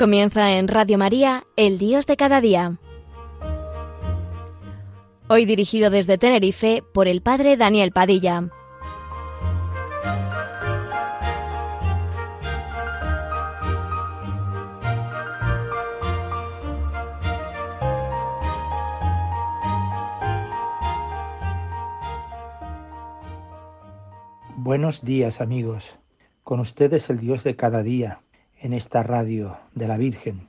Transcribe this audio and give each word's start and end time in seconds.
Comienza 0.00 0.52
en 0.52 0.66
Radio 0.66 0.96
María, 0.96 1.44
El 1.56 1.76
Dios 1.76 2.06
de 2.06 2.16
cada 2.16 2.40
día. 2.40 2.78
Hoy 5.28 5.44
dirigido 5.44 5.90
desde 5.90 6.16
Tenerife 6.16 6.82
por 6.94 7.06
el 7.06 7.20
Padre 7.20 7.58
Daniel 7.58 7.92
Padilla. 7.92 8.48
Buenos 24.56 25.04
días 25.04 25.42
amigos, 25.42 25.98
con 26.42 26.60
ustedes 26.60 27.10
el 27.10 27.18
Dios 27.18 27.44
de 27.44 27.54
cada 27.54 27.82
día 27.82 28.22
en 28.60 28.74
esta 28.74 29.02
radio 29.02 29.56
de 29.74 29.88
la 29.88 29.96
Virgen. 29.96 30.48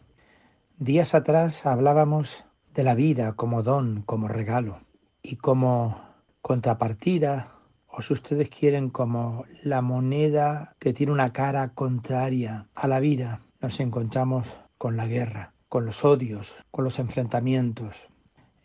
Días 0.78 1.16
atrás 1.16 1.66
hablábamos 1.66 2.46
de 2.74 2.84
la 2.84 2.94
vida 2.94 3.34
como 3.34 3.64
don, 3.64 4.02
como 4.02 4.28
regalo 4.28 4.82
y 5.24 5.38
como 5.38 6.02
contrapartida, 6.42 7.54
o 7.88 8.02
si 8.02 8.14
ustedes 8.14 8.50
quieren, 8.50 8.90
como 8.90 9.46
la 9.64 9.82
moneda 9.82 10.76
que 10.80 10.94
tiene 10.94 11.14
una 11.14 11.32
cara 11.32 11.70
contraria 11.74 12.68
a 12.76 12.88
la 12.88 13.00
vida, 13.00 13.42
nos 13.62 13.80
encontramos 13.80 14.48
con 14.78 14.98
la 14.98 15.08
guerra, 15.08 15.54
con 15.70 15.86
los 15.86 16.04
odios, 16.04 16.56
con 16.72 16.84
los 16.84 17.00
enfrentamientos. 17.00 17.96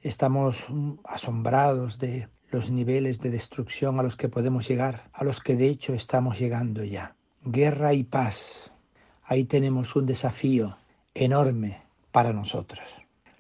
Estamos 0.03 0.65
asombrados 1.05 1.99
de 1.99 2.29
los 2.51 2.71
niveles 2.71 3.21
de 3.21 3.31
destrucción 3.31 4.01
a 4.01 4.03
los 4.03 4.17
que 4.17 4.29
podemos 4.29 4.67
llegar, 4.67 5.09
a 5.13 5.25
los 5.25 5.41
que 5.41 5.57
de 5.57 5.69
hecho 5.69 5.95
estamos 5.95 6.39
llegando 6.39 6.83
ya. 6.85 7.17
Guerra 7.45 7.93
y 7.93 8.05
paz, 8.05 8.73
ahí 9.27 9.45
tenemos 9.45 9.95
un 9.97 10.07
desafío 10.07 10.77
enorme 11.15 11.83
para 12.13 12.33
nosotros. 12.33 12.87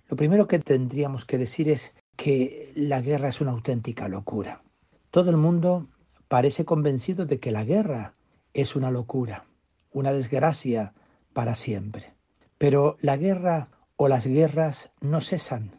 Lo 0.08 0.16
primero 0.16 0.46
que 0.46 0.58
tendríamos 0.58 1.24
que 1.24 1.38
decir 1.38 1.68
es 1.68 1.94
que 2.16 2.72
la 2.74 3.00
guerra 3.00 3.28
es 3.28 3.40
una 3.40 3.52
auténtica 3.52 4.08
locura. 4.08 4.62
Todo 5.10 5.30
el 5.30 5.36
mundo 5.36 5.88
parece 6.28 6.64
convencido 6.64 7.24
de 7.24 7.38
que 7.38 7.52
la 7.52 7.64
guerra 7.64 8.14
es 8.52 8.76
una 8.76 8.90
locura, 8.90 9.46
una 9.92 10.12
desgracia 10.12 10.92
para 11.32 11.54
siempre. 11.54 12.14
Pero 12.58 12.96
la 13.00 13.16
guerra 13.16 13.68
o 13.96 14.08
las 14.08 14.26
guerras 14.26 14.90
no 15.00 15.20
cesan. 15.20 15.70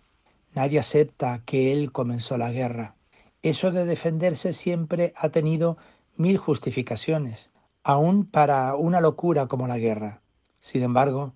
Nadie 0.53 0.79
acepta 0.79 1.41
que 1.45 1.73
él 1.73 1.91
comenzó 1.91 2.37
la 2.37 2.51
guerra. 2.51 2.95
Eso 3.41 3.71
de 3.71 3.85
defenderse 3.85 4.53
siempre 4.53 5.13
ha 5.17 5.29
tenido 5.29 5.77
mil 6.15 6.37
justificaciones 6.37 7.49
aún 7.83 8.25
para 8.25 8.75
una 8.75 9.01
locura 9.01 9.47
como 9.47 9.67
la 9.67 9.77
guerra. 9.77 10.21
Sin 10.61 10.83
embargo, 10.83 11.33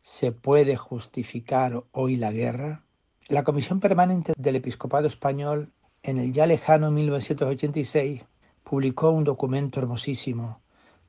¿se 0.00 0.32
puede 0.32 0.76
justificar 0.76 1.84
hoy 1.92 2.16
la 2.16 2.32
guerra? 2.32 2.84
La 3.28 3.44
Comisión 3.44 3.80
Permanente 3.80 4.32
del 4.38 4.56
Episcopado 4.56 5.06
Español, 5.06 5.72
en 6.02 6.16
el 6.16 6.32
ya 6.32 6.46
lejano 6.46 6.90
1986, 6.90 8.22
publicó 8.64 9.10
un 9.10 9.24
documento 9.24 9.78
hermosísimo 9.78 10.60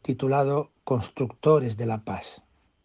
titulado 0.02 0.72
Constructores 0.84 1.78
de 1.78 1.85
la 1.85 2.03
Paz. 2.03 2.41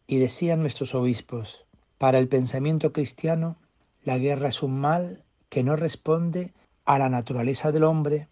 Y 0.06 0.18
decían 0.18 0.60
nuestros 0.60 0.94
obispos, 0.94 1.66
para 1.98 2.18
el 2.18 2.28
pensamiento 2.28 2.92
cristiano, 2.92 3.56
la 4.04 4.16
guerra 4.18 4.50
es 4.50 4.62
un 4.62 4.78
mal 4.78 5.24
que 5.48 5.64
no 5.64 5.74
responde 5.74 6.54
a 6.84 7.00
la 7.00 7.08
naturaleza 7.08 7.72
del 7.72 7.82
hombre 7.82 8.28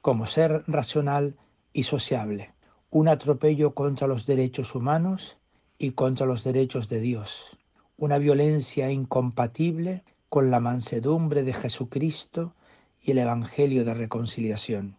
como 0.00 0.26
ser 0.26 0.64
racional 0.66 1.36
y 1.72 1.84
sociable 1.84 2.51
un 2.92 3.08
atropello 3.08 3.74
contra 3.74 4.06
los 4.06 4.26
derechos 4.26 4.74
humanos 4.74 5.38
y 5.78 5.92
contra 5.92 6.26
los 6.26 6.44
derechos 6.44 6.90
de 6.90 7.00
Dios, 7.00 7.56
una 7.96 8.18
violencia 8.18 8.90
incompatible 8.90 10.04
con 10.28 10.50
la 10.50 10.60
mansedumbre 10.60 11.42
de 11.42 11.54
Jesucristo 11.54 12.54
y 13.00 13.12
el 13.12 13.18
Evangelio 13.18 13.86
de 13.86 13.94
reconciliación. 13.94 14.96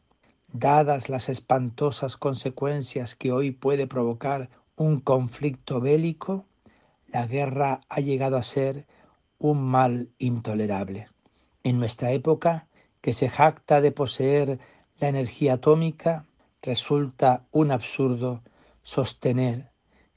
Dadas 0.52 1.08
las 1.08 1.30
espantosas 1.30 2.18
consecuencias 2.18 3.14
que 3.14 3.32
hoy 3.32 3.52
puede 3.52 3.86
provocar 3.86 4.50
un 4.76 5.00
conflicto 5.00 5.80
bélico, 5.80 6.48
la 7.10 7.28
guerra 7.28 7.82
ha 7.90 8.00
llegado 8.00 8.38
a 8.38 8.44
ser 8.44 8.88
un 9.38 9.64
mal 9.64 10.10
intolerable. 10.18 11.10
En 11.64 11.78
nuestra 11.78 12.12
época, 12.12 12.66
que 13.02 13.14
se 13.14 13.30
jacta 13.30 13.82
de 13.82 13.92
poseer 13.92 14.58
la 15.00 15.10
energía 15.10 15.54
atómica, 15.54 16.26
resulta 16.64 17.46
un 17.52 17.72
absurdo 17.72 18.42
sostener 18.82 19.70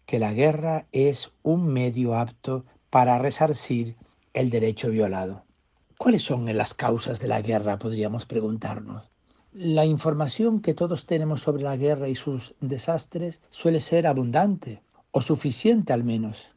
que 0.06 0.20
la 0.20 0.32
guerra 0.32 0.86
es 0.92 1.32
un 1.42 1.66
medio 1.66 2.14
apto 2.14 2.64
para 2.88 3.18
resarcir 3.18 3.96
el 4.32 4.48
derecho 4.48 4.88
violado. 4.90 5.44
¿Cuáles 5.98 6.22
son 6.22 6.46
las 6.56 6.72
causas 6.72 7.18
de 7.18 7.26
la 7.26 7.42
guerra? 7.42 7.78
Podríamos 7.78 8.26
preguntarnos. 8.26 9.10
La 9.52 9.84
información 9.84 10.60
que 10.60 10.74
todos 10.74 11.06
tenemos 11.06 11.40
sobre 11.40 11.64
la 11.64 11.76
guerra 11.76 12.08
y 12.08 12.14
sus 12.14 12.54
desastres 12.60 13.40
suele 13.50 13.80
ser 13.80 14.06
abundante, 14.06 14.82
o 15.10 15.22
suficiente 15.22 15.92
al 15.92 16.04
menos. 16.04 16.52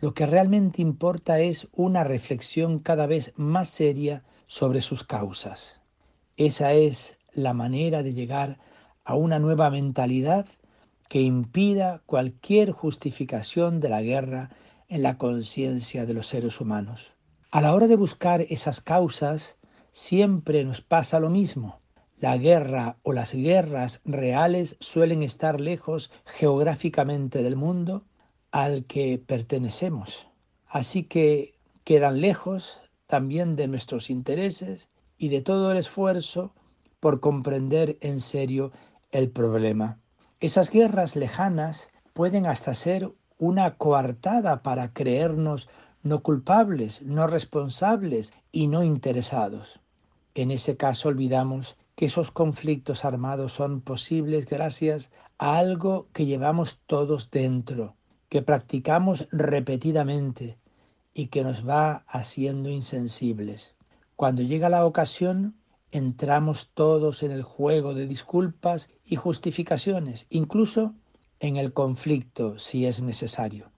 Lo 0.00 0.14
que 0.14 0.26
realmente 0.26 0.82
importa 0.82 1.40
es 1.40 1.68
una 1.72 2.02
reflexión 2.02 2.78
cada 2.78 3.06
vez 3.06 3.32
más 3.36 3.68
seria 3.68 4.24
sobre 4.46 4.80
sus 4.80 5.04
causas. 5.04 5.82
Esa 6.36 6.72
es 6.72 7.18
la 7.34 7.52
manera 7.52 8.02
de 8.02 8.14
llegar 8.14 8.58
a 9.08 9.14
una 9.14 9.38
nueva 9.38 9.70
mentalidad 9.70 10.46
que 11.08 11.22
impida 11.22 12.02
cualquier 12.04 12.72
justificación 12.72 13.80
de 13.80 13.88
la 13.88 14.02
guerra 14.02 14.50
en 14.86 15.02
la 15.02 15.16
conciencia 15.16 16.04
de 16.04 16.12
los 16.12 16.26
seres 16.26 16.60
humanos. 16.60 17.14
A 17.50 17.62
la 17.62 17.74
hora 17.74 17.86
de 17.86 17.96
buscar 17.96 18.42
esas 18.50 18.82
causas, 18.82 19.56
siempre 19.92 20.62
nos 20.62 20.82
pasa 20.82 21.20
lo 21.20 21.30
mismo. 21.30 21.80
La 22.18 22.36
guerra 22.36 22.98
o 23.02 23.14
las 23.14 23.32
guerras 23.32 24.02
reales 24.04 24.76
suelen 24.80 25.22
estar 25.22 25.58
lejos 25.58 26.10
geográficamente 26.26 27.42
del 27.42 27.56
mundo 27.56 28.04
al 28.50 28.84
que 28.84 29.16
pertenecemos. 29.16 30.26
Así 30.66 31.04
que 31.04 31.54
quedan 31.82 32.20
lejos 32.20 32.78
también 33.06 33.56
de 33.56 33.68
nuestros 33.68 34.10
intereses 34.10 34.90
y 35.16 35.30
de 35.30 35.40
todo 35.40 35.72
el 35.72 35.78
esfuerzo 35.78 36.52
por 37.00 37.20
comprender 37.20 37.96
en 38.02 38.20
serio 38.20 38.70
el 39.10 39.30
problema. 39.30 39.98
Esas 40.40 40.70
guerras 40.70 41.16
lejanas 41.16 41.90
pueden 42.12 42.46
hasta 42.46 42.74
ser 42.74 43.12
una 43.38 43.76
coartada 43.76 44.62
para 44.62 44.92
creernos 44.92 45.68
no 46.02 46.22
culpables, 46.22 47.02
no 47.02 47.26
responsables 47.26 48.32
y 48.52 48.68
no 48.68 48.82
interesados. 48.82 49.80
En 50.34 50.50
ese 50.50 50.76
caso 50.76 51.08
olvidamos 51.08 51.76
que 51.96 52.06
esos 52.06 52.30
conflictos 52.30 53.04
armados 53.04 53.52
son 53.52 53.80
posibles 53.80 54.46
gracias 54.46 55.10
a 55.38 55.58
algo 55.58 56.06
que 56.12 56.26
llevamos 56.26 56.78
todos 56.86 57.30
dentro, 57.30 57.96
que 58.28 58.42
practicamos 58.42 59.28
repetidamente 59.32 60.58
y 61.12 61.26
que 61.26 61.42
nos 61.42 61.68
va 61.68 62.04
haciendo 62.06 62.70
insensibles. 62.70 63.74
Cuando 64.14 64.42
llega 64.42 64.68
la 64.68 64.86
ocasión, 64.86 65.56
entramos 65.90 66.70
todos 66.74 67.22
en 67.22 67.30
el 67.30 67.42
juego 67.42 67.94
de 67.94 68.06
disculpas 68.06 68.90
y 69.04 69.16
justificaciones, 69.16 70.26
incluso 70.30 70.94
en 71.40 71.56
el 71.56 71.72
conflicto 71.72 72.58
si 72.58 72.86
es 72.86 73.02
necesario. 73.02 73.70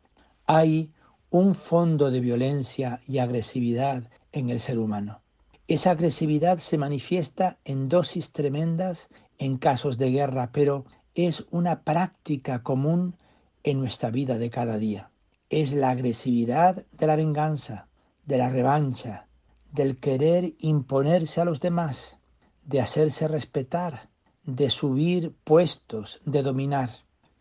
Hay 0.46 0.92
un 1.30 1.54
fondo 1.54 2.10
de 2.10 2.20
violencia 2.20 3.00
y 3.06 3.18
agresividad 3.18 4.10
en 4.32 4.50
el 4.50 4.60
ser 4.60 4.78
humano. 4.78 5.22
Esa 5.68 5.92
agresividad 5.92 6.58
se 6.58 6.78
manifiesta 6.78 7.58
en 7.64 7.88
dosis 7.88 8.32
tremendas 8.32 9.08
en 9.38 9.56
casos 9.56 9.98
de 9.98 10.10
guerra, 10.10 10.50
pero 10.52 10.84
es 11.14 11.46
una 11.50 11.82
práctica 11.82 12.62
común 12.62 13.16
en 13.62 13.78
nuestra 13.78 14.10
vida 14.10 14.38
de 14.38 14.50
cada 14.50 14.78
día. 14.78 15.10
Es 15.48 15.72
la 15.72 15.90
agresividad 15.90 16.84
de 16.90 17.06
la 17.06 17.14
venganza, 17.14 17.88
de 18.24 18.38
la 18.38 18.50
revancha, 18.50 19.28
del 19.72 19.98
querer 19.98 20.54
imponerse 20.58 21.40
a 21.40 21.44
los 21.44 21.60
demás, 21.60 22.18
de 22.64 22.80
hacerse 22.80 23.28
respetar, 23.28 24.08
de 24.44 24.70
subir 24.70 25.34
puestos, 25.44 26.20
de 26.24 26.42
dominar. 26.42 26.90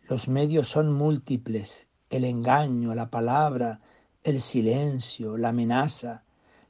Los 0.08 0.28
medios 0.28 0.68
son 0.68 0.92
múltiples, 0.92 1.88
el 2.08 2.24
engaño, 2.24 2.94
la 2.94 3.10
palabra, 3.10 3.80
el 4.22 4.40
silencio, 4.40 5.36
la 5.36 5.48
amenaza, 5.48 6.24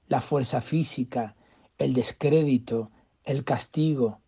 la 0.07 0.21
fuerza 0.21 0.61
física, 0.61 1.37
el 1.79 1.95
descrédito, 1.95 2.91
el 3.25 3.45
castigo, 3.45 4.21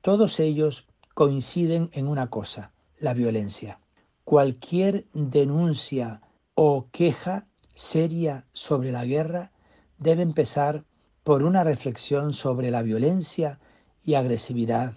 todos 0.00 0.40
ellos 0.40 0.86
coinciden 1.14 1.90
en 1.92 2.06
una 2.06 2.30
cosa, 2.30 2.72
la 2.98 3.12
violencia. 3.14 3.80
Cualquier 4.24 5.06
denuncia 5.12 6.22
o 6.54 6.86
queja 6.90 7.46
seria 7.74 8.46
sobre 8.52 8.92
la 8.92 9.04
guerra 9.04 9.52
debe 10.00 10.22
empezar 10.22 10.84
por 11.22 11.42
una 11.42 11.62
reflexión 11.62 12.32
sobre 12.32 12.70
la 12.70 12.82
violencia 12.82 13.60
y 14.02 14.14
agresividad 14.14 14.94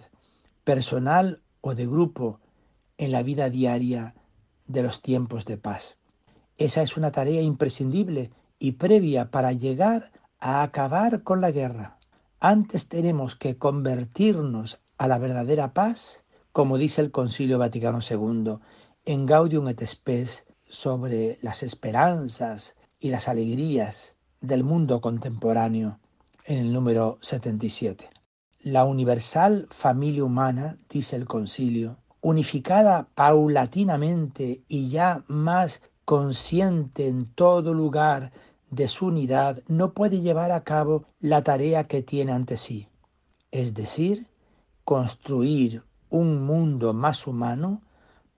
personal 0.64 1.42
o 1.60 1.74
de 1.74 1.86
grupo 1.86 2.40
en 2.96 3.12
la 3.12 3.22
vida 3.22 3.50
diaria 3.50 4.14
de 4.66 4.82
los 4.82 5.02
tiempos 5.02 5.44
de 5.44 5.58
paz. 5.58 5.98
Esa 6.56 6.80
es 6.80 6.96
una 6.96 7.12
tarea 7.12 7.42
imprescindible 7.42 8.30
y 8.58 8.72
previa 8.72 9.30
para 9.30 9.52
llegar 9.52 10.10
a 10.40 10.62
acabar 10.62 11.22
con 11.22 11.42
la 11.42 11.50
guerra. 11.50 11.98
Antes 12.40 12.88
tenemos 12.88 13.36
que 13.36 13.58
convertirnos 13.58 14.80
a 14.96 15.06
la 15.06 15.18
verdadera 15.18 15.74
paz, 15.74 16.24
como 16.52 16.78
dice 16.78 17.02
el 17.02 17.10
Concilio 17.10 17.58
Vaticano 17.58 17.98
II, 17.98 18.58
en 19.04 19.26
Gaudium 19.26 19.68
et 19.68 19.84
Spes 19.86 20.46
sobre 20.64 21.38
las 21.42 21.62
esperanzas 21.62 22.74
y 22.98 23.10
las 23.10 23.28
alegrías 23.28 24.13
del 24.46 24.64
mundo 24.64 25.00
contemporáneo 25.00 25.98
en 26.44 26.58
el 26.58 26.72
número 26.72 27.18
77. 27.22 28.10
La 28.60 28.84
universal 28.84 29.66
familia 29.70 30.24
humana, 30.24 30.76
dice 30.88 31.16
el 31.16 31.26
concilio, 31.26 31.96
unificada 32.20 33.08
paulatinamente 33.14 34.62
y 34.68 34.88
ya 34.88 35.22
más 35.28 35.82
consciente 36.04 37.06
en 37.06 37.26
todo 37.34 37.74
lugar 37.74 38.32
de 38.70 38.88
su 38.88 39.06
unidad, 39.06 39.62
no 39.68 39.92
puede 39.92 40.20
llevar 40.20 40.50
a 40.50 40.64
cabo 40.64 41.04
la 41.20 41.42
tarea 41.42 41.84
que 41.84 42.02
tiene 42.02 42.32
ante 42.32 42.56
sí, 42.56 42.88
es 43.50 43.74
decir, 43.74 44.26
construir 44.84 45.82
un 46.10 46.44
mundo 46.44 46.92
más 46.92 47.26
humano 47.26 47.82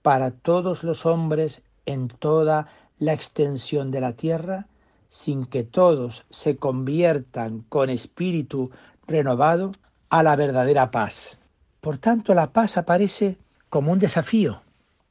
para 0.02 0.30
todos 0.30 0.84
los 0.84 1.06
hombres 1.06 1.62
en 1.84 2.08
toda 2.08 2.68
la 2.98 3.12
extensión 3.12 3.90
de 3.90 4.00
la 4.00 4.12
tierra, 4.12 4.68
sin 5.08 5.46
que 5.46 5.64
todos 5.64 6.24
se 6.30 6.56
conviertan 6.56 7.60
con 7.68 7.90
espíritu 7.90 8.70
renovado 9.06 9.72
a 10.08 10.22
la 10.22 10.36
verdadera 10.36 10.90
paz. 10.90 11.38
Por 11.80 11.98
tanto, 11.98 12.34
la 12.34 12.52
paz 12.52 12.76
aparece 12.76 13.38
como 13.68 13.92
un 13.92 13.98
desafío, 13.98 14.62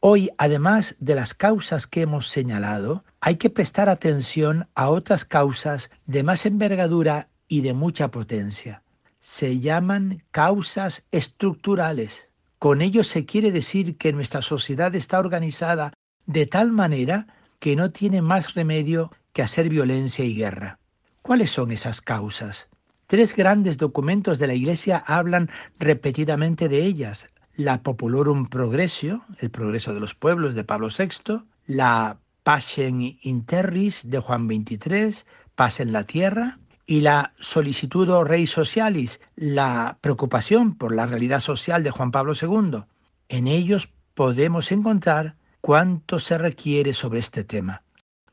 Hoy, 0.07 0.29
además 0.37 0.95
de 0.99 1.15
las 1.15 1.33
causas 1.33 1.87
que 1.87 2.01
hemos 2.01 2.29
señalado, 2.29 3.03
hay 3.21 3.37
que 3.37 3.49
prestar 3.49 3.89
atención 3.89 4.67
a 4.75 4.89
otras 4.91 5.25
causas 5.25 5.89
de 6.05 6.21
más 6.21 6.45
envergadura 6.45 7.29
y 7.47 7.61
de 7.61 7.73
mucha 7.73 8.11
potencia. 8.11 8.83
Se 9.19 9.59
llaman 9.59 10.23
causas 10.29 11.07
estructurales. 11.09 12.29
Con 12.59 12.83
ello 12.83 13.03
se 13.03 13.25
quiere 13.25 13.51
decir 13.51 13.97
que 13.97 14.13
nuestra 14.13 14.43
sociedad 14.43 14.93
está 14.93 15.17
organizada 15.17 15.91
de 16.27 16.45
tal 16.45 16.71
manera 16.71 17.25
que 17.57 17.75
no 17.75 17.89
tiene 17.89 18.21
más 18.21 18.53
remedio 18.53 19.09
que 19.35 19.43
hacer 19.43 19.67
violencia 19.67 20.23
y 20.23 20.33
guerra. 20.33 20.79
¿Cuáles 21.21 21.51
son 21.51 21.73
esas 21.73 21.99
causas? 21.99 22.69
Tres 23.05 23.35
grandes 23.35 23.77
documentos 23.77 24.39
de 24.39 24.47
la 24.47 24.53
Iglesia 24.53 25.03
hablan 25.05 25.49
repetidamente 25.77 26.69
de 26.69 26.83
ellas 26.83 27.27
la 27.57 27.83
Populorum 27.83 28.47
Progressio, 28.47 29.23
el 29.39 29.49
progreso 29.49 29.93
de 29.93 29.99
los 29.99 30.15
pueblos 30.15 30.55
de 30.55 30.63
Pablo 30.63 30.87
VI, 30.87 31.41
la 31.67 32.17
Pacem 32.43 33.17
Interris 33.23 34.09
de 34.09 34.19
Juan 34.19 34.47
XXIII, 34.47 35.25
paz 35.55 35.81
en 35.81 35.91
la 35.91 36.05
tierra, 36.05 36.57
y 36.85 37.01
la 37.01 37.33
Solicitudo 37.37 38.23
Rei 38.23 38.47
Socialis, 38.47 39.19
la 39.35 39.97
preocupación 39.99 40.75
por 40.75 40.95
la 40.95 41.07
realidad 41.07 41.41
social 41.41 41.83
de 41.83 41.91
Juan 41.91 42.11
Pablo 42.11 42.33
II. 42.41 42.83
En 43.27 43.47
ellos 43.47 43.89
podemos 44.13 44.71
encontrar 44.71 45.35
cuánto 45.59 46.19
se 46.19 46.37
requiere 46.37 46.93
sobre 46.93 47.19
este 47.19 47.43
tema. 47.43 47.81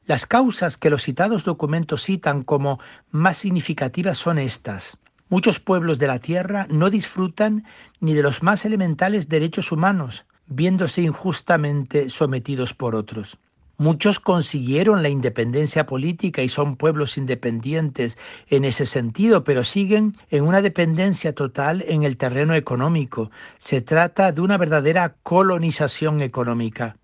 Las 0.04 0.26
causas 0.26 0.76
que 0.76 0.90
los 0.90 1.04
citados 1.04 1.44
documentos 1.44 2.02
citan 2.02 2.42
como 2.42 2.80
más 3.12 3.38
significativas 3.38 4.18
son 4.18 4.38
estas. 4.38 4.99
Muchos 5.28 5.61
pueblos 5.61 6.00
de 6.00 6.09
la 6.09 6.18
tierra 6.18 6.66
no 6.68 6.90
disfrutan 6.90 7.64
ni 8.00 8.12
de 8.12 8.23
los 8.23 8.42
más 8.42 8.64
elementales 8.64 9.28
derechos 9.28 9.71
humanos, 9.71 10.25
viéndose 10.49 11.02
injustamente 11.02 12.11
sometidos 12.11 12.75
por 12.75 12.97
otros. 12.97 13.38
Muchos 13.78 14.18
consiguieron 14.18 15.04
la 15.04 15.09
independencia 15.09 15.87
política 15.87 16.42
y 16.42 16.49
son 16.49 16.76
pueblos 16.76 17.16
independientes 17.16 18.18
en 18.49 18.64
ese 18.64 18.87
sentido, 18.87 19.44
pero 19.44 19.62
siguen 19.62 20.16
en 20.30 20.42
una 20.42 20.62
dependencia 20.62 21.32
total 21.32 21.85
en 21.87 22.02
el 22.02 22.16
terreno 22.16 22.54
económico. 22.54 23.30
Se 23.59 23.80
trata 23.82 24.32
de 24.32 24.40
una 24.40 24.59
verdadera 24.59 25.14
colonización 25.23 26.23
económica 26.23 26.97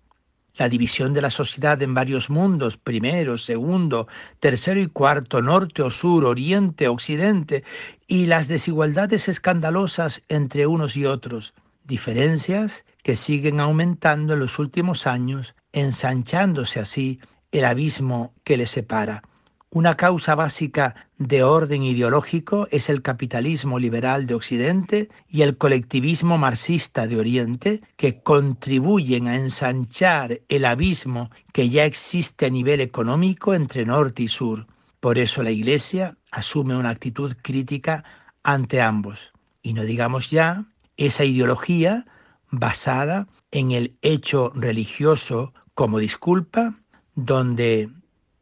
la 0.59 0.67
división 0.67 1.13
de 1.13 1.21
la 1.21 1.29
sociedad 1.29 1.81
en 1.81 1.93
varios 1.93 2.29
mundos, 2.29 2.75
primero, 2.75 3.37
segundo, 3.37 4.07
tercero 4.41 4.79
y 4.81 4.87
cuarto, 4.87 5.41
norte 5.41 5.81
o 5.81 5.89
sur, 5.89 6.25
oriente, 6.25 6.89
occidente, 6.89 7.63
y 8.07 8.25
las 8.25 8.49
desigualdades 8.49 9.29
escandalosas 9.29 10.21
entre 10.27 10.67
unos 10.67 10.97
y 10.97 11.05
otros, 11.05 11.53
diferencias 11.85 12.83
que 13.03 13.15
siguen 13.15 13.61
aumentando 13.61 14.33
en 14.33 14.41
los 14.41 14.59
últimos 14.59 15.07
años, 15.07 15.55
ensanchándose 15.71 16.81
así 16.81 17.21
el 17.53 17.63
abismo 17.63 18.33
que 18.43 18.57
les 18.57 18.69
separa. 18.69 19.23
Una 19.71 19.95
causa 19.95 20.33
básica 20.33 20.95
de 21.19 21.43
orden 21.43 21.83
ideológico 21.83 22.67
es 22.71 22.89
el 22.89 23.03
capitalismo 23.03 23.77
liberal 23.77 24.25
de 24.25 24.33
Occidente 24.33 25.09
y 25.27 25.43
el 25.43 25.57
colectivismo 25.57 26.39
marxista 26.39 27.05
de 27.05 27.17
Oriente, 27.17 27.81
que 27.95 28.23
contribuyen 28.23 29.27
a 29.27 29.35
ensanchar 29.35 30.41
el 30.49 30.65
abismo 30.65 31.29
que 31.53 31.69
ya 31.69 31.85
existe 31.85 32.47
a 32.47 32.49
nivel 32.49 32.81
económico 32.81 33.53
entre 33.53 33.85
norte 33.85 34.23
y 34.23 34.27
sur. 34.27 34.65
Por 34.99 35.19
eso 35.19 35.43
la 35.43 35.51
Iglesia 35.51 36.17
asume 36.31 36.75
una 36.75 36.89
actitud 36.89 37.37
crítica 37.39 38.03
ante 38.41 38.81
ambos. 38.81 39.31
Y 39.61 39.73
no 39.73 39.83
digamos 39.83 40.31
ya 40.31 40.65
esa 40.97 41.25
ideología 41.25 42.07
basada 42.49 43.27
en 43.51 43.69
el 43.69 43.95
hecho 44.01 44.51
religioso 44.55 45.53
como 45.75 45.99
disculpa, 45.99 46.73
donde 47.13 47.89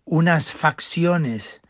unas 0.07 0.53
facciones 0.53 1.61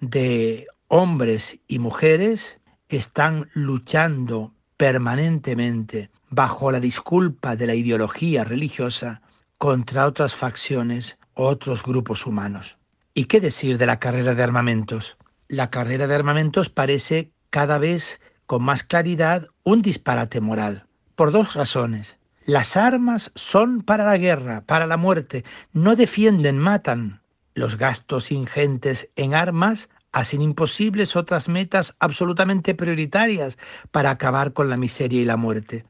de 0.00 0.66
hombres 0.88 1.60
y 1.68 1.78
mujeres 1.78 2.58
están 2.88 3.48
luchando 3.54 4.52
permanentemente 4.76 6.10
bajo 6.28 6.72
la 6.72 6.80
disculpa 6.80 7.54
de 7.54 7.68
la 7.68 7.76
ideología 7.76 8.42
religiosa 8.42 9.22
contra 9.58 10.06
otras 10.06 10.34
facciones 10.34 11.16
o 11.34 11.46
otros 11.46 11.84
grupos 11.84 12.26
humanos. 12.26 12.76
¿Y 13.14 13.26
qué 13.26 13.40
decir 13.40 13.78
de 13.78 13.86
la 13.86 14.00
carrera 14.00 14.34
de 14.34 14.42
armamentos? 14.42 15.16
La 15.46 15.70
carrera 15.70 16.08
de 16.08 16.16
armamentos 16.16 16.70
parece 16.70 17.30
cada 17.50 17.78
vez 17.78 18.20
con 18.46 18.64
más 18.64 18.82
claridad 18.82 19.46
un 19.62 19.82
disparate 19.82 20.40
moral, 20.40 20.86
por 21.14 21.30
dos 21.30 21.54
razones. 21.54 22.16
Las 22.44 22.76
armas 22.76 23.30
son 23.36 23.82
para 23.82 24.04
la 24.04 24.18
guerra, 24.18 24.62
para 24.66 24.86
la 24.86 24.96
muerte, 24.96 25.44
no 25.72 25.94
defienden, 25.94 26.58
matan. 26.58 27.20
Los 27.54 27.78
gastos 27.78 28.32
ingentes 28.32 29.08
en 29.14 29.34
armas 29.34 29.88
hacen 30.10 30.42
imposibles 30.42 31.16
otras 31.16 31.48
metas 31.48 31.94
absolutamente 32.00 32.74
prioritarias 32.74 33.58
para 33.90 34.10
acabar 34.10 34.52
con 34.52 34.68
la 34.68 34.76
miseria 34.76 35.20
y 35.20 35.24
la 35.24 35.36
muerte. 35.36 35.84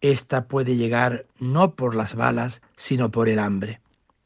Esta 0.00 0.46
puede 0.46 0.76
llegar 0.76 1.26
no 1.38 1.74
por 1.74 1.94
las 1.94 2.14
balas, 2.14 2.60
sino 2.76 3.10
por 3.10 3.28
el 3.28 3.38
hambre. 3.38 3.80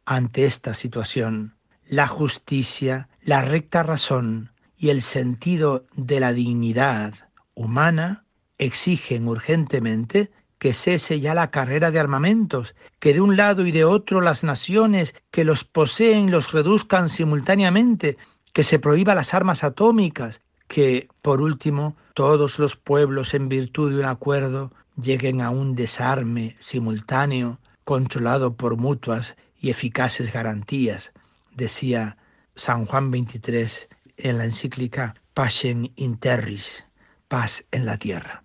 Ante 0.04 0.46
esta 0.46 0.74
situación, 0.74 1.54
la 1.86 2.08
justicia, 2.08 3.08
la 3.22 3.42
recta 3.42 3.82
razón 3.82 4.52
y 4.76 4.90
el 4.90 5.02
sentido 5.02 5.84
de 5.94 6.20
la 6.20 6.32
dignidad 6.32 7.14
humana 7.54 8.24
exigen 8.58 9.28
urgentemente 9.28 10.30
que 10.60 10.74
cese 10.74 11.20
ya 11.20 11.34
la 11.34 11.50
carrera 11.50 11.90
de 11.90 11.98
armamentos, 11.98 12.76
que 13.00 13.14
de 13.14 13.22
un 13.22 13.34
lado 13.36 13.66
y 13.66 13.72
de 13.72 13.86
otro 13.86 14.20
las 14.20 14.44
naciones 14.44 15.14
que 15.30 15.42
los 15.42 15.64
poseen 15.64 16.30
los 16.30 16.52
reduzcan 16.52 17.08
simultáneamente, 17.08 18.18
que 18.52 18.62
se 18.62 18.78
prohíba 18.78 19.14
las 19.14 19.32
armas 19.32 19.64
atómicas, 19.64 20.42
que, 20.68 21.08
por 21.22 21.40
último, 21.40 21.96
todos 22.12 22.58
los 22.58 22.76
pueblos 22.76 23.32
en 23.32 23.48
virtud 23.48 23.90
de 23.90 24.00
un 24.00 24.04
acuerdo 24.04 24.70
lleguen 25.00 25.40
a 25.40 25.48
un 25.48 25.74
desarme 25.74 26.56
simultáneo, 26.60 27.58
controlado 27.84 28.54
por 28.54 28.76
mutuas 28.76 29.36
y 29.58 29.70
eficaces 29.70 30.30
garantías, 30.30 31.12
decía 31.56 32.18
San 32.54 32.84
Juan 32.84 33.10
XXIII 33.10 33.88
en 34.18 34.36
la 34.36 34.44
encíclica 34.44 35.14
Pacem 35.32 35.88
in 35.96 36.18
Terris, 36.18 36.84
paz 37.28 37.64
en 37.70 37.86
la 37.86 37.96
tierra. 37.96 38.44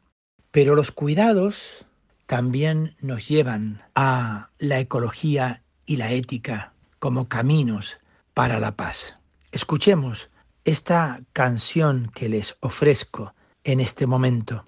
Pero 0.52 0.76
los 0.76 0.92
cuidados 0.92 1.85
también 2.26 2.96
nos 3.02 3.28
llevan 3.28 3.84
a 3.94 4.50
la 4.58 4.80
ecología 4.80 5.62
y 5.86 5.98
la 5.98 6.12
ética 6.12 6.74
como 7.00 7.28
caminos 7.28 7.98
para 8.34 8.60
la 8.60 8.76
paz. 8.76 9.16
Escuchemos 9.52 10.30
esta 10.66 11.22
canción 11.34 12.12
que 12.14 12.28
les 12.30 12.56
ofrezco 12.60 13.34
en 13.64 13.80
este 13.80 14.08
momento. 14.08 14.66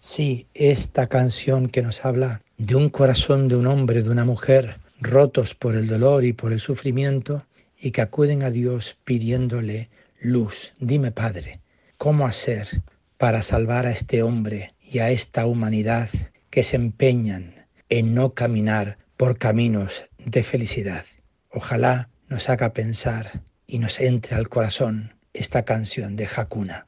Sí, 0.00 0.46
esta 0.54 1.08
canción 1.08 1.68
que 1.68 1.82
nos 1.82 2.04
habla 2.04 2.40
de 2.56 2.76
un 2.76 2.88
corazón 2.88 3.48
de 3.48 3.56
un 3.56 3.66
hombre, 3.66 4.02
de 4.02 4.10
una 4.10 4.24
mujer, 4.24 4.78
rotos 5.00 5.54
por 5.54 5.74
el 5.74 5.88
dolor 5.88 6.24
y 6.24 6.32
por 6.32 6.52
el 6.52 6.60
sufrimiento, 6.60 7.44
y 7.78 7.90
que 7.90 8.00
acuden 8.00 8.42
a 8.42 8.50
Dios 8.50 8.96
pidiéndole 9.04 9.90
luz. 10.20 10.72
Dime, 10.80 11.12
Padre, 11.12 11.60
¿cómo 11.96 12.26
hacer 12.26 12.82
para 13.16 13.42
salvar 13.42 13.86
a 13.86 13.92
este 13.92 14.22
hombre 14.22 14.70
y 14.80 14.98
a 15.00 15.10
esta 15.10 15.46
humanidad 15.46 16.08
que 16.50 16.62
se 16.62 16.76
empeñan 16.76 17.66
en 17.88 18.14
no 18.14 18.34
caminar 18.34 18.98
por 19.16 19.38
caminos 19.38 20.04
de 20.18 20.42
felicidad? 20.42 21.04
Ojalá 21.50 22.10
nos 22.28 22.48
haga 22.48 22.72
pensar 22.72 23.42
y 23.66 23.78
nos 23.78 24.00
entre 24.00 24.36
al 24.36 24.48
corazón 24.48 25.14
esta 25.32 25.64
canción 25.64 26.16
de 26.16 26.26
Hakuna. 26.26 26.86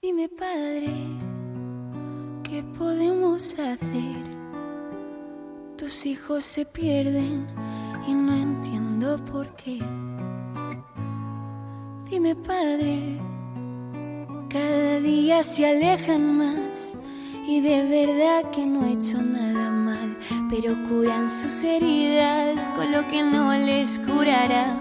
Dime, 0.00 0.28
Padre, 0.28 0.88
¿qué 2.42 2.62
podemos 2.76 3.52
hacer? 3.54 4.32
Tus 5.76 6.06
hijos 6.06 6.44
se 6.44 6.64
pierden 6.64 7.46
y 8.06 8.14
no 8.14 8.36
entiendo 8.36 9.24
por 9.24 9.54
qué. 9.56 9.78
Dime, 12.10 12.36
Padre, 12.36 13.18
cada 14.48 15.00
día 15.00 15.42
se 15.42 15.66
alejan 15.66 16.36
más 16.36 16.91
y 17.46 17.60
de 17.60 17.82
verdad 17.82 18.50
que 18.50 18.66
no 18.66 18.84
he 18.86 18.92
hecho 18.92 19.20
nada 19.22 19.70
mal, 19.70 20.16
pero 20.48 20.76
curan 20.88 21.30
sus 21.30 21.64
heridas 21.64 22.60
con 22.76 22.92
lo 22.92 23.06
que 23.08 23.22
no 23.22 23.52
les 23.52 23.98
curará 24.00 24.78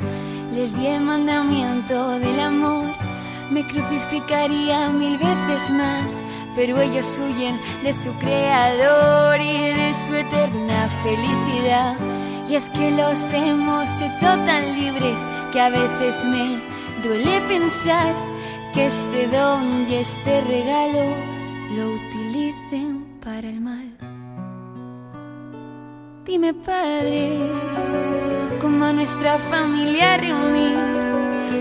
les 0.51 0.75
di 0.77 0.85
el 0.85 0.99
mandamiento 0.99 2.19
del 2.19 2.39
amor, 2.39 2.93
me 3.49 3.65
crucificaría 3.65 4.89
mil 4.89 5.17
veces 5.17 5.71
más, 5.71 6.23
pero 6.55 6.79
ellos 6.81 7.07
huyen 7.19 7.57
de 7.83 7.93
su 7.93 8.11
creador 8.19 9.39
y 9.39 9.57
de 9.57 9.93
su 10.05 10.15
eterna 10.15 10.89
felicidad. 11.03 11.95
Y 12.49 12.55
es 12.55 12.69
que 12.71 12.91
los 12.91 13.17
hemos 13.33 13.87
hecho 14.01 14.27
tan 14.45 14.75
libres 14.75 15.19
que 15.53 15.61
a 15.61 15.69
veces 15.69 16.25
me 16.25 16.59
duele 17.01 17.39
pensar 17.47 18.13
que 18.73 18.87
este 18.87 19.27
don 19.27 19.89
y 19.89 19.95
este 19.95 20.41
regalo 20.41 21.15
lo 21.77 22.10
el 23.45 23.61
mal. 23.61 23.97
Dime, 26.25 26.53
Padre 26.53 27.51
como 28.61 28.85
a 28.85 28.93
nuestra 28.93 29.39
familia 29.39 30.17
reunir. 30.17 30.77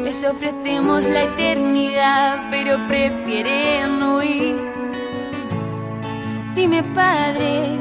Les 0.05 0.23
ofrecemos 0.25 1.07
la 1.07 1.23
eternidad, 1.23 2.49
pero 2.51 2.77
prefieren 2.87 4.03
huir. 4.03 4.57
Dime, 6.55 6.83
Padre, 6.83 7.79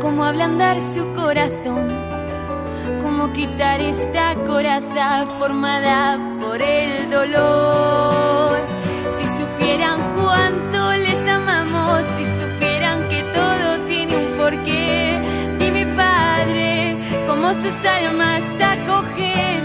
cómo 0.00 0.24
ablandar 0.24 0.78
su 0.94 1.06
corazón, 1.14 1.88
cómo 3.02 3.32
quitar 3.32 3.80
esta 3.80 4.34
coraza 4.44 5.26
formada 5.38 6.18
por 6.38 6.60
el 6.60 7.10
dolor. 7.10 8.58
Si 9.16 9.24
supieran 9.24 10.00
cuánto 10.16 10.95
todo 13.34 13.80
tiene 13.86 14.16
un 14.16 14.36
porqué, 14.36 15.20
dime, 15.58 15.86
Padre 15.94 16.86
sus 17.54 17.84
almas 17.84 18.42
acogen. 18.60 19.62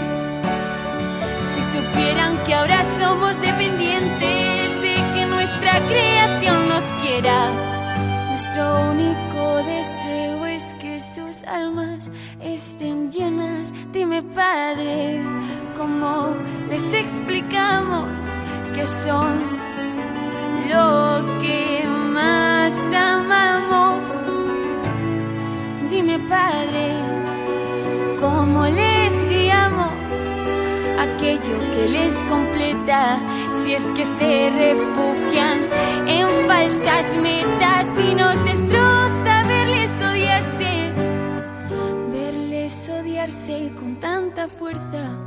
Si 1.54 1.78
supieran 1.78 2.38
que 2.44 2.54
ahora 2.54 2.84
somos 3.00 3.40
dependientes 3.40 4.82
de 4.82 4.94
que 5.14 5.26
nuestra 5.26 5.80
creación 5.88 6.68
nos 6.68 6.84
quiera, 7.02 7.50
nuestro 8.28 8.90
único 8.90 9.62
deseo 9.64 10.46
es 10.46 10.64
que 10.80 11.00
sus 11.00 11.44
almas 11.44 12.10
estén 12.40 13.10
llenas. 13.10 13.72
Dime, 13.92 14.22
Padre, 14.22 15.22
¿cómo 15.76 16.36
les 16.68 16.94
explicamos 16.94 18.08
que 18.74 18.86
son 18.86 19.58
lo 20.70 21.40
que 21.42 22.01
más 22.12 22.72
amamos? 22.94 24.08
Dime, 25.90 26.18
Padre 26.28 27.12
cómo 28.22 28.66
les 28.66 29.12
guiamos 29.28 29.92
aquello 30.96 31.58
que 31.74 31.88
les 31.88 32.14
completa 32.30 33.18
si 33.58 33.74
es 33.74 33.82
que 33.96 34.04
se 34.04 34.50
refugian 34.50 35.58
en 36.06 36.26
falsas 36.46 37.16
metas 37.16 37.86
y 37.98 38.14
nos 38.14 38.36
destroza 38.44 39.34
verles 39.48 39.90
odiarse, 40.10 40.92
verles 42.12 42.88
odiarse 42.88 43.72
con 43.74 43.96
tanta 43.96 44.46
fuerza. 44.46 45.18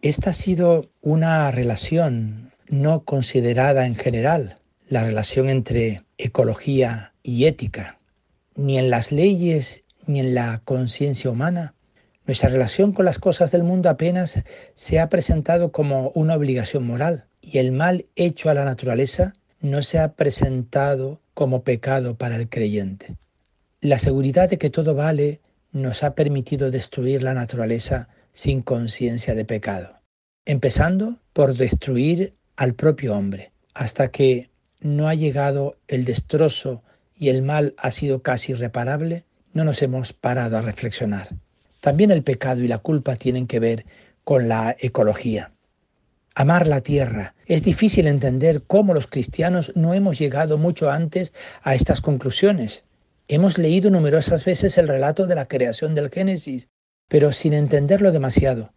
Esta 0.00 0.30
ha 0.30 0.34
sido 0.34 0.90
una 1.00 1.50
relación 1.50 2.47
no 2.70 3.04
considerada 3.04 3.86
en 3.86 3.94
general, 3.94 4.58
la 4.88 5.02
relación 5.02 5.48
entre 5.48 6.02
ecología 6.16 7.12
y 7.22 7.44
ética 7.44 7.98
ni 8.58 8.76
en 8.76 8.90
las 8.90 9.12
leyes 9.12 9.84
ni 10.06 10.20
en 10.20 10.34
la 10.34 10.60
conciencia 10.64 11.30
humana. 11.30 11.74
Nuestra 12.26 12.50
relación 12.50 12.92
con 12.92 13.04
las 13.04 13.18
cosas 13.18 13.52
del 13.52 13.62
mundo 13.62 13.88
apenas 13.88 14.42
se 14.74 14.98
ha 14.98 15.08
presentado 15.08 15.70
como 15.70 16.10
una 16.10 16.34
obligación 16.34 16.86
moral 16.86 17.26
y 17.40 17.58
el 17.58 17.72
mal 17.72 18.06
hecho 18.16 18.50
a 18.50 18.54
la 18.54 18.64
naturaleza 18.64 19.34
no 19.60 19.82
se 19.82 19.98
ha 19.98 20.12
presentado 20.14 21.20
como 21.34 21.62
pecado 21.62 22.16
para 22.16 22.36
el 22.36 22.48
creyente. 22.48 23.16
La 23.80 23.98
seguridad 23.98 24.50
de 24.50 24.58
que 24.58 24.70
todo 24.70 24.94
vale 24.94 25.40
nos 25.70 26.02
ha 26.02 26.14
permitido 26.14 26.70
destruir 26.70 27.22
la 27.22 27.34
naturaleza 27.34 28.08
sin 28.32 28.60
conciencia 28.60 29.34
de 29.36 29.44
pecado, 29.44 30.00
empezando 30.44 31.18
por 31.32 31.56
destruir 31.56 32.34
al 32.58 32.74
propio 32.74 33.16
hombre, 33.16 33.52
hasta 33.72 34.08
que 34.10 34.50
no 34.80 35.06
ha 35.08 35.14
llegado 35.14 35.76
el 35.86 36.04
destrozo 36.04 36.82
y 37.16 37.28
el 37.28 37.42
mal 37.42 37.74
ha 37.78 37.92
sido 37.92 38.20
casi 38.20 38.50
irreparable, 38.50 39.24
no 39.52 39.62
nos 39.62 39.80
hemos 39.80 40.12
parado 40.12 40.58
a 40.58 40.60
reflexionar. 40.60 41.28
También 41.80 42.10
el 42.10 42.24
pecado 42.24 42.60
y 42.62 42.66
la 42.66 42.78
culpa 42.78 43.14
tienen 43.14 43.46
que 43.46 43.60
ver 43.60 43.86
con 44.24 44.48
la 44.48 44.76
ecología. 44.80 45.52
amar 46.34 46.66
la 46.66 46.80
tierra. 46.80 47.34
Es 47.46 47.62
difícil 47.62 48.08
entender 48.08 48.62
cómo 48.66 48.92
los 48.92 49.06
cristianos 49.06 49.72
no 49.76 49.94
hemos 49.94 50.18
llegado 50.18 50.58
mucho 50.58 50.90
antes 50.90 51.32
a 51.62 51.76
estas 51.76 52.00
conclusiones. 52.00 52.82
Hemos 53.28 53.56
leído 53.56 53.88
numerosas 53.90 54.44
veces 54.44 54.78
el 54.78 54.88
relato 54.88 55.28
de 55.28 55.36
la 55.36 55.46
creación 55.46 55.94
del 55.94 56.10
Génesis, 56.10 56.68
pero 57.08 57.32
sin 57.32 57.54
entenderlo 57.54 58.10
demasiado. 58.10 58.72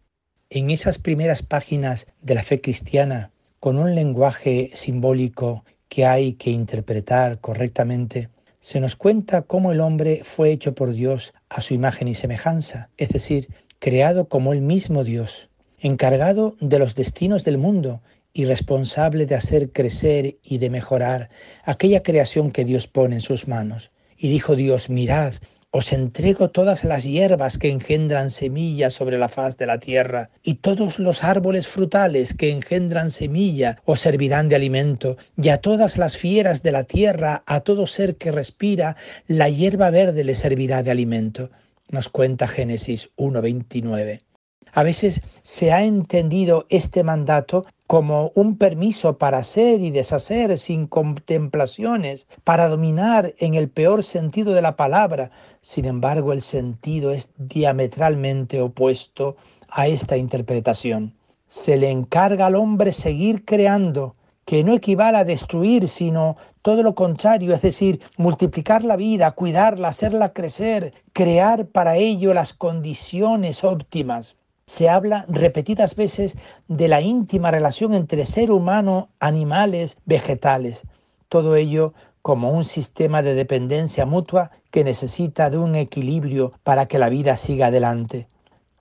En 0.51 0.69
esas 0.69 0.99
primeras 0.99 1.41
páginas 1.41 2.05
de 2.21 2.35
la 2.35 2.43
fe 2.43 2.61
cristiana, 2.61 3.31
con 3.61 3.77
un 3.77 3.93
lenguaje 3.93 4.71
simbólico 4.73 5.63
que 5.87 6.03
hay 6.03 6.33
que 6.33 6.49
interpretar 6.49 7.39
correctamente, 7.39 8.29
se 8.59 8.79
nos 8.79 8.95
cuenta 8.95 9.43
cómo 9.43 9.71
el 9.71 9.81
hombre 9.81 10.23
fue 10.23 10.51
hecho 10.51 10.73
por 10.73 10.93
Dios 10.93 11.35
a 11.47 11.61
su 11.61 11.75
imagen 11.75 12.07
y 12.07 12.15
semejanza, 12.15 12.89
es 12.97 13.09
decir, 13.09 13.49
creado 13.77 14.27
como 14.27 14.51
el 14.51 14.61
mismo 14.61 15.03
Dios, 15.03 15.47
encargado 15.77 16.55
de 16.59 16.79
los 16.79 16.95
destinos 16.95 17.43
del 17.43 17.59
mundo 17.59 18.01
y 18.33 18.45
responsable 18.45 19.27
de 19.27 19.35
hacer 19.35 19.71
crecer 19.71 20.37
y 20.41 20.57
de 20.57 20.71
mejorar 20.71 21.29
aquella 21.63 22.01
creación 22.01 22.51
que 22.51 22.65
Dios 22.65 22.87
pone 22.87 23.13
en 23.13 23.21
sus 23.21 23.47
manos. 23.47 23.91
Y 24.17 24.31
dijo 24.31 24.55
Dios, 24.55 24.89
mirad, 24.89 25.35
os 25.71 25.93
entrego 25.93 26.49
todas 26.49 26.83
las 26.83 27.05
hierbas 27.05 27.57
que 27.57 27.69
engendran 27.69 28.29
semillas 28.29 28.93
sobre 28.93 29.17
la 29.17 29.29
faz 29.29 29.57
de 29.57 29.65
la 29.65 29.79
tierra, 29.79 30.29
y 30.43 30.55
todos 30.55 30.99
los 30.99 31.23
árboles 31.23 31.67
frutales 31.67 32.33
que 32.33 32.51
engendran 32.51 33.09
semilla 33.09 33.81
os 33.85 34.01
servirán 34.01 34.49
de 34.49 34.55
alimento, 34.55 35.17
y 35.41 35.49
a 35.49 35.57
todas 35.57 35.97
las 35.97 36.17
fieras 36.17 36.61
de 36.61 36.73
la 36.73 36.83
tierra, 36.83 37.43
a 37.45 37.61
todo 37.61 37.87
ser 37.87 38.17
que 38.17 38.31
respira, 38.31 38.97
la 39.27 39.49
hierba 39.49 39.89
verde 39.89 40.25
le 40.25 40.35
servirá 40.35 40.83
de 40.83 40.91
alimento. 40.91 41.49
Nos 41.89 42.09
cuenta 42.09 42.47
Génesis 42.47 43.09
1.29. 43.17 44.19
A 44.73 44.83
veces 44.83 45.21
se 45.43 45.73
ha 45.73 45.83
entendido 45.83 46.65
este 46.69 47.03
mandato 47.03 47.65
como 47.87 48.31
un 48.35 48.57
permiso 48.57 49.17
para 49.17 49.39
hacer 49.39 49.81
y 49.81 49.91
deshacer 49.91 50.57
sin 50.57 50.87
contemplaciones, 50.87 52.25
para 52.45 52.69
dominar 52.69 53.33
en 53.39 53.55
el 53.55 53.69
peor 53.69 54.05
sentido 54.05 54.53
de 54.53 54.61
la 54.61 54.77
palabra. 54.77 55.31
Sin 55.59 55.83
embargo, 55.83 56.31
el 56.31 56.41
sentido 56.41 57.11
es 57.11 57.31
diametralmente 57.37 58.61
opuesto 58.61 59.35
a 59.67 59.87
esta 59.87 60.15
interpretación. 60.15 61.15
Se 61.47 61.75
le 61.75 61.89
encarga 61.89 62.45
al 62.45 62.55
hombre 62.55 62.93
seguir 62.93 63.43
creando, 63.43 64.15
que 64.45 64.63
no 64.63 64.73
equivale 64.73 65.17
a 65.17 65.25
destruir, 65.25 65.89
sino 65.89 66.37
todo 66.61 66.81
lo 66.81 66.95
contrario, 66.95 67.53
es 67.53 67.61
decir, 67.61 67.99
multiplicar 68.15 68.85
la 68.85 68.95
vida, 68.95 69.31
cuidarla, 69.31 69.89
hacerla 69.89 70.31
crecer, 70.31 70.93
crear 71.11 71.65
para 71.65 71.97
ello 71.97 72.33
las 72.33 72.53
condiciones 72.53 73.65
óptimas 73.65 74.37
se 74.71 74.87
habla 74.87 75.25
repetidas 75.27 75.97
veces 75.97 76.37
de 76.69 76.87
la 76.87 77.01
íntima 77.01 77.51
relación 77.51 77.93
entre 77.93 78.25
ser 78.25 78.51
humano, 78.51 79.09
animales, 79.19 79.97
vegetales. 80.05 80.83
Todo 81.27 81.57
ello 81.57 81.93
como 82.21 82.51
un 82.51 82.63
sistema 82.63 83.21
de 83.21 83.33
dependencia 83.33 84.05
mutua 84.05 84.51
que 84.71 84.85
necesita 84.85 85.49
de 85.49 85.57
un 85.57 85.75
equilibrio 85.75 86.53
para 86.63 86.85
que 86.85 86.99
la 86.99 87.09
vida 87.09 87.35
siga 87.35 87.65
adelante. 87.65 88.29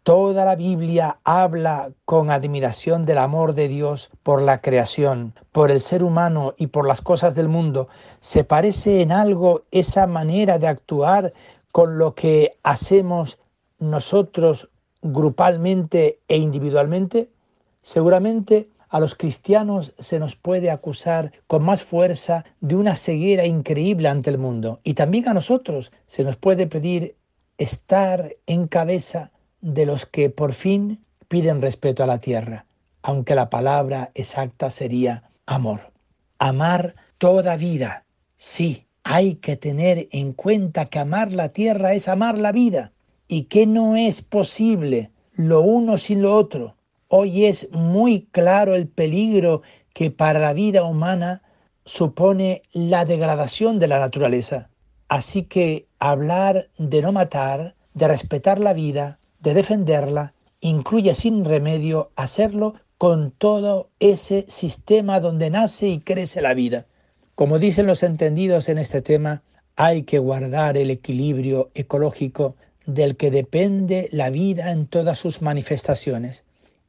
Toda 0.04 0.44
la 0.44 0.54
Biblia 0.54 1.18
habla 1.24 1.90
con 2.04 2.30
admiración 2.30 3.04
del 3.04 3.18
amor 3.18 3.54
de 3.54 3.66
Dios 3.66 4.10
por 4.22 4.42
la 4.42 4.60
creación, 4.60 5.34
por 5.50 5.72
el 5.72 5.80
ser 5.80 6.04
humano 6.04 6.54
y 6.56 6.68
por 6.68 6.86
las 6.86 7.00
cosas 7.00 7.34
del 7.34 7.48
mundo. 7.48 7.88
¿Se 8.20 8.44
parece 8.44 9.00
en 9.00 9.10
algo 9.10 9.62
esa 9.72 10.06
manera 10.06 10.60
de 10.60 10.68
actuar 10.68 11.32
con 11.72 11.98
lo 11.98 12.14
que 12.14 12.52
hacemos 12.62 13.40
nosotros 13.80 14.69
grupalmente 15.02 16.18
e 16.28 16.36
individualmente, 16.36 17.28
seguramente 17.82 18.68
a 18.88 18.98
los 18.98 19.14
cristianos 19.14 19.92
se 19.98 20.18
nos 20.18 20.34
puede 20.36 20.70
acusar 20.70 21.32
con 21.46 21.62
más 21.62 21.82
fuerza 21.82 22.44
de 22.60 22.74
una 22.74 22.96
ceguera 22.96 23.46
increíble 23.46 24.08
ante 24.08 24.30
el 24.30 24.38
mundo. 24.38 24.80
Y 24.82 24.94
también 24.94 25.28
a 25.28 25.34
nosotros 25.34 25.92
se 26.06 26.24
nos 26.24 26.36
puede 26.36 26.66
pedir 26.66 27.14
estar 27.56 28.34
en 28.46 28.66
cabeza 28.66 29.30
de 29.60 29.86
los 29.86 30.06
que 30.06 30.28
por 30.28 30.52
fin 30.52 31.04
piden 31.28 31.62
respeto 31.62 32.02
a 32.02 32.06
la 32.06 32.18
tierra, 32.18 32.66
aunque 33.02 33.36
la 33.36 33.48
palabra 33.48 34.10
exacta 34.14 34.70
sería 34.70 35.30
amor. 35.46 35.92
Amar 36.38 36.96
toda 37.18 37.56
vida. 37.56 38.04
Sí, 38.36 38.86
hay 39.04 39.36
que 39.36 39.56
tener 39.56 40.08
en 40.10 40.32
cuenta 40.32 40.86
que 40.86 40.98
amar 40.98 41.30
la 41.30 41.50
tierra 41.50 41.94
es 41.94 42.08
amar 42.08 42.38
la 42.38 42.50
vida 42.50 42.92
y 43.30 43.44
que 43.44 43.64
no 43.64 43.94
es 43.94 44.22
posible 44.22 45.12
lo 45.34 45.60
uno 45.60 45.98
sin 45.98 46.20
lo 46.20 46.34
otro. 46.34 46.74
Hoy 47.06 47.46
es 47.46 47.70
muy 47.70 48.26
claro 48.32 48.74
el 48.74 48.88
peligro 48.88 49.62
que 49.94 50.10
para 50.10 50.40
la 50.40 50.52
vida 50.52 50.82
humana 50.82 51.40
supone 51.84 52.62
la 52.72 53.04
degradación 53.04 53.78
de 53.78 53.86
la 53.86 54.00
naturaleza. 54.00 54.68
Así 55.06 55.44
que 55.44 55.86
hablar 56.00 56.70
de 56.76 57.02
no 57.02 57.12
matar, 57.12 57.76
de 57.94 58.08
respetar 58.08 58.58
la 58.58 58.72
vida, 58.72 59.20
de 59.38 59.54
defenderla, 59.54 60.34
incluye 60.60 61.14
sin 61.14 61.44
remedio 61.44 62.10
hacerlo 62.16 62.74
con 62.98 63.30
todo 63.30 63.90
ese 64.00 64.44
sistema 64.48 65.20
donde 65.20 65.50
nace 65.50 65.86
y 65.86 66.00
crece 66.00 66.42
la 66.42 66.54
vida. 66.54 66.86
Como 67.36 67.60
dicen 67.60 67.86
los 67.86 68.02
entendidos 68.02 68.68
en 68.68 68.78
este 68.78 69.02
tema, 69.02 69.44
hay 69.76 70.02
que 70.02 70.18
guardar 70.18 70.76
el 70.76 70.90
equilibrio 70.90 71.70
ecológico 71.74 72.56
del 72.94 73.16
que 73.16 73.30
depende 73.30 74.08
la 74.12 74.30
vida 74.30 74.70
en 74.70 74.86
todas 74.86 75.18
sus 75.18 75.42
manifestaciones. 75.42 76.44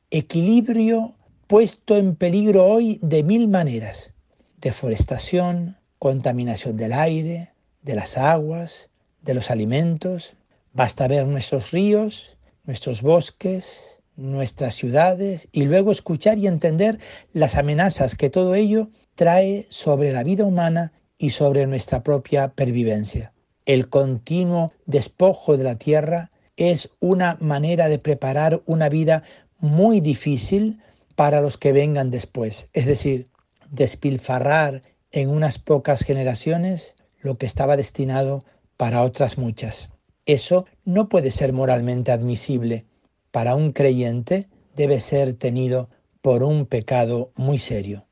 Equilibrio 0.09 1.15
puesto 1.47 1.97
en 1.97 2.15
peligro 2.15 2.65
hoy 2.65 2.99
de 3.01 3.23
mil 3.23 3.47
maneras. 3.47 4.13
Deforestación, 4.59 5.77
contaminación 5.99 6.77
del 6.77 6.93
aire, 6.93 7.53
de 7.81 7.95
las 7.95 8.17
aguas, 8.17 8.89
de 9.21 9.33
los 9.33 9.51
alimentos. 9.51 10.33
Basta 10.73 11.07
ver 11.07 11.25
nuestros 11.27 11.71
ríos, 11.71 12.37
nuestros 12.63 13.01
bosques, 13.01 13.99
nuestras 14.15 14.75
ciudades 14.75 15.47
y 15.51 15.65
luego 15.65 15.91
escuchar 15.91 16.37
y 16.37 16.47
entender 16.47 16.99
las 17.33 17.55
amenazas 17.55 18.15
que 18.15 18.29
todo 18.29 18.55
ello 18.55 18.89
trae 19.15 19.67
sobre 19.69 20.11
la 20.11 20.23
vida 20.23 20.45
humana 20.45 20.93
y 21.17 21.31
sobre 21.31 21.67
nuestra 21.67 22.03
propia 22.03 22.49
pervivencia. 22.49 23.33
El 23.65 23.89
continuo 23.89 24.71
despojo 24.87 25.55
de 25.55 25.63
la 25.63 25.75
tierra 25.75 26.31
es 26.57 26.89
una 26.99 27.37
manera 27.39 27.89
de 27.89 27.99
preparar 27.99 28.61
una 28.65 28.89
vida 28.89 29.23
muy 29.59 29.99
difícil 29.99 30.81
para 31.15 31.41
los 31.41 31.57
que 31.57 31.71
vengan 31.71 32.09
después. 32.09 32.69
Es 32.73 32.87
decir, 32.87 33.27
despilfarrar 33.69 34.81
en 35.11 35.29
unas 35.29 35.59
pocas 35.59 36.01
generaciones 36.01 36.95
lo 37.19 37.37
que 37.37 37.45
estaba 37.45 37.77
destinado 37.77 38.43
para 38.77 39.03
otras 39.03 39.37
muchas. 39.37 39.89
Eso 40.25 40.65
no 40.83 41.07
puede 41.07 41.29
ser 41.29 41.53
moralmente 41.53 42.11
admisible. 42.11 42.85
Para 43.31 43.55
un 43.55 43.73
creyente 43.73 44.47
debe 44.75 44.99
ser 44.99 45.33
tenido 45.33 45.89
por 46.21 46.43
un 46.43 46.65
pecado 46.65 47.31
muy 47.35 47.59
serio. 47.59 48.05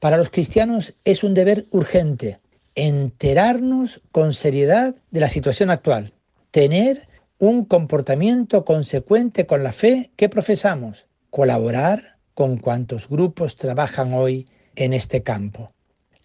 Para 0.00 0.16
los 0.16 0.30
cristianos 0.30 0.94
es 1.04 1.22
un 1.22 1.34
deber 1.34 1.66
urgente 1.70 2.40
enterarnos 2.76 4.02
con 4.12 4.34
seriedad 4.34 4.94
de 5.10 5.20
la 5.20 5.30
situación 5.30 5.70
actual, 5.70 6.12
tener 6.52 7.08
un 7.38 7.64
comportamiento 7.64 8.64
consecuente 8.64 9.46
con 9.46 9.64
la 9.64 9.72
fe 9.72 10.10
que 10.16 10.28
profesamos, 10.28 11.06
colaborar 11.30 12.18
con 12.34 12.58
cuantos 12.58 13.08
grupos 13.08 13.56
trabajan 13.56 14.12
hoy 14.12 14.46
en 14.76 14.92
este 14.92 15.22
campo. 15.22 15.68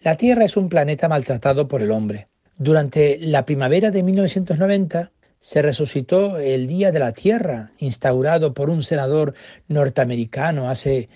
La 0.00 0.16
Tierra 0.16 0.44
es 0.44 0.56
un 0.56 0.68
planeta 0.68 1.08
maltratado 1.08 1.68
por 1.68 1.80
el 1.80 1.90
hombre. 1.90 2.28
Durante 2.58 3.18
la 3.18 3.46
primavera 3.46 3.90
de 3.90 4.02
1990 4.02 5.10
se 5.40 5.62
resucitó 5.62 6.38
el 6.38 6.66
Día 6.66 6.92
de 6.92 6.98
la 6.98 7.12
Tierra, 7.12 7.72
instaurado 7.78 8.52
por 8.52 8.68
un 8.68 8.82
senador 8.82 9.34
norteamericano 9.68 10.68
hace 10.68 11.08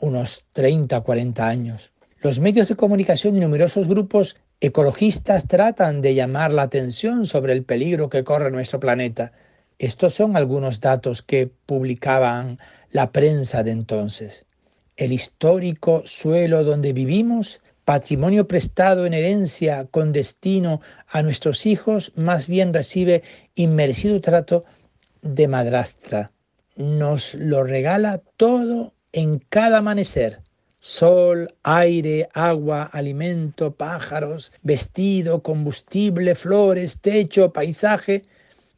unos 0.00 0.44
30 0.52 0.98
o 0.98 1.04
40 1.04 1.46
años. 1.46 1.90
Los 2.20 2.38
medios 2.38 2.68
de 2.68 2.76
comunicación 2.76 3.36
y 3.36 3.40
numerosos 3.40 3.86
grupos 3.86 4.36
Ecologistas 4.66 5.46
tratan 5.46 6.00
de 6.00 6.14
llamar 6.14 6.50
la 6.50 6.62
atención 6.62 7.26
sobre 7.26 7.52
el 7.52 7.64
peligro 7.64 8.08
que 8.08 8.24
corre 8.24 8.50
nuestro 8.50 8.80
planeta. 8.80 9.32
Estos 9.78 10.14
son 10.14 10.38
algunos 10.38 10.80
datos 10.80 11.20
que 11.20 11.50
publicaban 11.66 12.58
la 12.90 13.12
prensa 13.12 13.62
de 13.62 13.72
entonces. 13.72 14.46
El 14.96 15.12
histórico 15.12 16.02
suelo 16.06 16.64
donde 16.64 16.94
vivimos, 16.94 17.60
patrimonio 17.84 18.48
prestado 18.48 19.04
en 19.04 19.12
herencia 19.12 19.86
con 19.90 20.12
destino 20.12 20.80
a 21.08 21.20
nuestros 21.20 21.66
hijos, 21.66 22.12
más 22.16 22.46
bien 22.46 22.72
recibe 22.72 23.22
inmerecido 23.54 24.18
trato 24.22 24.64
de 25.20 25.46
madrastra. 25.46 26.30
Nos 26.74 27.34
lo 27.34 27.64
regala 27.64 28.22
todo 28.38 28.94
en 29.12 29.40
cada 29.40 29.76
amanecer 29.76 30.40
sol, 30.84 31.48
aire, 31.62 32.28
agua, 32.34 32.82
alimento, 32.92 33.74
pájaros, 33.74 34.52
vestido, 34.62 35.42
combustible, 35.42 36.34
flores, 36.34 37.00
techo, 37.00 37.54
paisaje, 37.54 38.20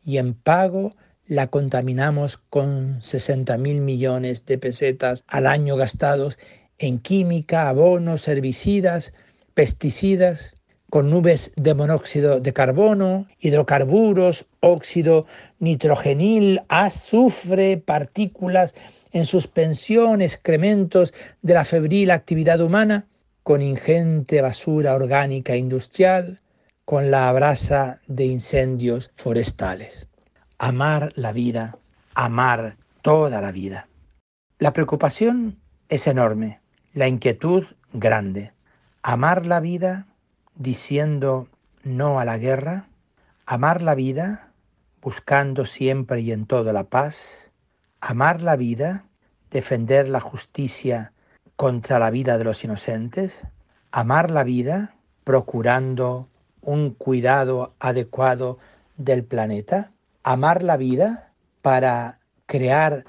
y 0.05 0.19
en 0.19 0.35
pago 0.35 0.93
la 1.27 1.49
contaminamos 1.49 2.39
con 2.49 3.03
60 3.03 3.59
mil 3.59 3.81
millones 3.81 4.47
de 4.47 4.57
pesetas 4.57 5.25
al 5.27 5.49
año 5.49 5.75
gastados 5.75 6.39
en 6.79 7.01
química, 7.01 7.69
abonos, 7.69 8.29
herbicidas, 8.29 9.13
pesticidas, 9.55 10.55
con 10.89 11.11
nubes 11.11 11.53
de 11.57 11.75
monóxido 11.75 12.39
de 12.39 12.53
carbono, 12.53 13.27
hidrocarburos, 13.41 14.47
óxido 14.61 15.27
nitrogenil, 15.59 16.63
azufre, 16.69 17.79
partículas 17.79 18.75
en 19.17 19.25
suspensión, 19.25 20.21
excrementos 20.21 21.15
de 21.41 21.55
la 21.55 21.65
febril 21.65 22.11
actividad 22.11 22.61
humana, 22.61 23.07
con 23.43 23.63
ingente 23.63 24.43
basura 24.43 24.95
orgánica 24.95 25.55
e 25.55 25.59
industrial, 25.59 26.43
con 26.85 27.11
la 27.11 27.33
brasa 27.33 28.03
de 28.09 28.27
incendios 28.27 29.11
forestales. 29.15 30.07
Amar 30.59 31.15
la 31.17 31.33
vida, 31.33 31.79
amar 32.15 32.77
toda 33.01 33.41
la 33.41 33.53
vida. 33.53 33.89
La 34.59 34.75
preocupación 34.75 35.57
es 35.89 36.07
enorme, 36.07 36.61
la 36.93 37.09
inquietud 37.09 37.65
grande. 37.95 38.53
Amar 39.03 39.47
la 39.47 39.61
vida 39.61 40.07
diciendo 40.57 41.49
no 41.85 42.21
a 42.21 42.27
la 42.27 42.37
guerra, 42.37 42.89
amar 43.47 43.81
la 43.81 43.95
vida 43.95 44.53
buscando 45.01 45.65
siempre 45.65 46.21
y 46.21 46.33
en 46.33 46.45
todo 46.45 46.71
la 46.75 46.85
paz, 46.85 47.53
amar 48.01 48.43
la 48.43 48.57
vida, 48.57 49.05
defender 49.51 50.09
la 50.09 50.21
justicia 50.21 51.13
contra 51.57 51.99
la 51.99 52.11
vida 52.11 52.39
de 52.39 52.45
los 52.45 52.63
inocentes, 52.65 53.33
amar 53.91 54.31
la 54.31 54.45
vida 54.45 54.95
procurando 55.25 56.29
un 56.61 56.91
cuidado 56.91 57.75
adecuado 57.79 58.59
del 58.97 59.25
planeta, 59.25 59.93
amar 60.23 60.63
la 60.63 60.77
vida 60.77 61.33
para 61.63 62.19
crear 62.47 63.05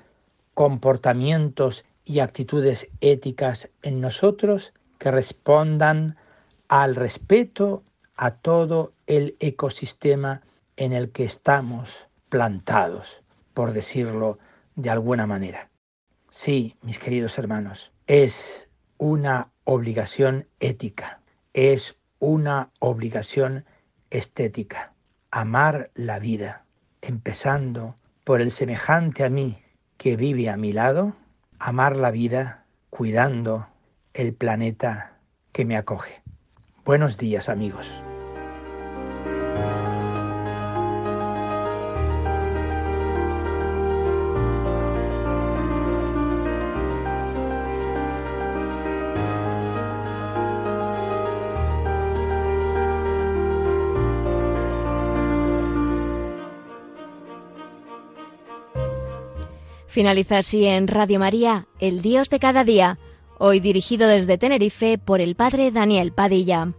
comportamientos 0.54 1.86
y 2.06 2.19
actitudes 2.19 2.88
éticas 3.02 3.69
en 3.82 4.02
nosotros 4.02 4.73
que 4.97 5.12
respondan 5.12 6.15
al 6.67 6.95
respeto 6.95 7.84
a 8.15 8.32
todo 8.32 8.93
el 9.06 9.36
ecosistema 9.39 10.41
en 10.76 10.93
el 10.93 11.12
que 11.12 11.26
estamos 11.26 12.08
plantados, 12.30 13.21
por 13.54 13.73
decirlo 13.73 14.39
de 14.78 14.90
alguna 14.90 15.28
manera. 15.28 15.70
Sí, 16.30 16.78
mis 16.82 17.00
queridos 17.00 17.38
hermanos, 17.38 17.92
es 18.06 18.70
una 18.98 19.52
obligación 19.66 20.48
ética, 20.60 21.20
es 21.54 21.98
una 22.20 22.72
obligación 22.80 23.66
estética, 24.12 24.94
amar 25.32 25.92
la 25.96 26.20
vida, 26.20 26.63
empezando 27.02 27.96
por 28.24 28.40
el 28.40 28.52
semejante 28.52 29.26
a 29.26 29.30
mí 29.30 29.62
que 29.98 30.16
vive 30.16 30.50
a 30.50 30.58
mi 30.58 30.72
lado, 30.72 31.13
amar 31.60 31.96
la 31.96 32.12
vida 32.12 32.66
cuidando 32.90 33.68
el 34.13 34.34
planeta 34.34 35.18
que 35.52 35.66
me 35.66 35.76
acoge. 35.76 36.22
Buenos 36.86 37.18
días 37.18 37.50
amigos. 37.50 38.07
Finaliza 59.98 60.38
así 60.38 60.68
en 60.68 60.88
Radio 60.88 61.18
María, 61.20 61.66
El 61.80 62.04
Dios 62.04 62.30
de 62.30 62.38
cada 62.38 62.64
día, 62.64 63.00
hoy 63.40 63.60
dirigido 63.60 64.08
desde 64.08 64.38
Tenerife 64.38 65.00
por 65.00 65.22
el 65.22 65.34
Padre 65.34 65.72
Daniel 65.72 66.12
Padilla. 66.12 66.76